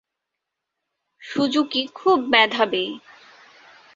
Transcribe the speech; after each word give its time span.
Suzuki 1.21 1.81
খুব 1.95 2.17
মেধাবী। 2.27 2.85